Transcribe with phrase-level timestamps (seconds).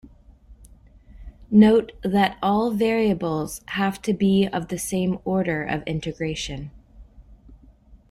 [1.51, 6.71] Note that all variables have to be of the same order of integration.